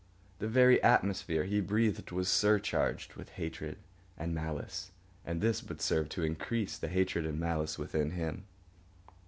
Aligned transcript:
The 0.39 0.47
very 0.47 0.81
atmosphere 0.81 1.43
he 1.43 1.61
breathed 1.61 2.09
was 2.09 2.27
surcharged 2.27 3.13
with 3.13 3.29
hatred 3.37 3.77
and 4.17 4.33
malice, 4.33 4.89
and 5.23 5.41
this 5.41 5.61
but 5.61 5.79
served 5.79 6.09
to 6.13 6.23
increase 6.23 6.75
the 6.75 6.87
hatred 6.87 7.23
and 7.23 7.39
malice 7.39 7.77
within 7.77 8.09
him. 8.09 8.45